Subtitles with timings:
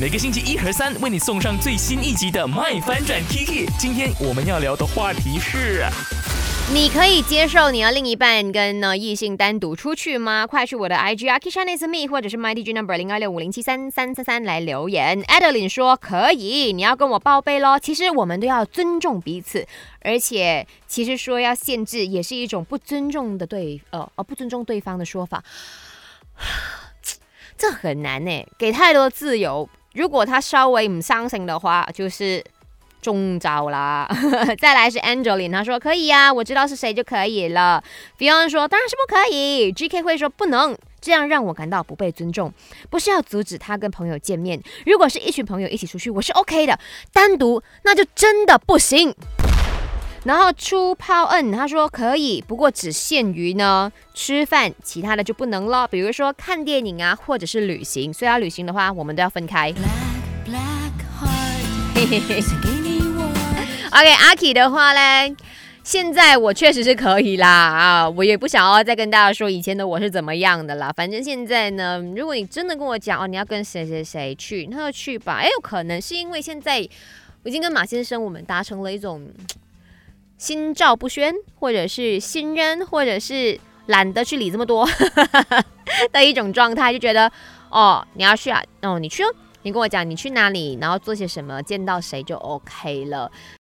[0.00, 3.64] 每个星期一和三为你送上最新一集的《麦翻转 Kiki》。
[3.78, 5.84] 今天我们要聊的话题是。
[6.72, 10.48] 你可以接受你的另一半跟呢异性单独出去吗？
[10.48, 15.22] 快去我的 IG 啊 k i s h a n is me，或者是 my DJ number 零二六五零七三三三三来留言。
[15.22, 17.78] Adeline 说可以，你要跟我报备咯。
[17.78, 19.64] 其实我们都要尊重彼此，
[20.00, 25.44] 而且其实说要限制也是一种不尊重的对呃呃不尊重对方的说法，
[27.56, 32.44] 这很难呢，给太多自由，如果他稍微唔相信的话，就是。
[33.04, 34.08] 中招啦！
[34.58, 37.84] 再来是 Angeline，他说可以呀，我知道是谁就可以了。
[38.18, 39.70] Fiona 说当然是不可以。
[39.70, 42.50] GK 会说不能，这样让我感到不被尊重。
[42.88, 46.78] 不是要阻止他跟朋友见面，如果是一群朋友一起出去，我是 OK 的。
[47.12, 49.14] 单独那就真的不行。
[50.24, 55.86] 然后出泡嗯，他说可以，不过只限于呢吃饭，其他的就不能了。
[55.86, 58.10] 比如说看电影啊，或者是旅行。
[58.12, 59.70] 所以要旅行的话，我们都要分开。
[63.92, 65.36] OK，阿 K 的话呢，
[65.84, 70.90] 现在我确实是可以啦啊，我也不想要再跟大家说以前的我是怎么样的啦。
[70.96, 75.34] 反正现在呢，如果你真的跟我讲哦，你要跟谁谁谁去，那就去吧。
[75.42, 76.78] 哎，有可能是因为现在
[77.42, 79.22] 我已经跟马先生我们达成了一种
[80.36, 84.88] 心照不宣，或者是信任，或者是懒得去理这么多
[86.12, 87.30] 的一种状态，就觉得
[87.70, 89.34] 哦，你要去啊，哦，你去哦。
[89.62, 93.32] 你跟我讲你去哪里，然后做些什么，见到谁就 OK 了。